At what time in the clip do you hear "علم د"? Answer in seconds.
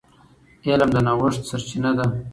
0.69-0.97